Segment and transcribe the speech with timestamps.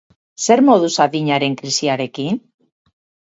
[0.45, 2.39] Zer moduz adinaren krisiarekin?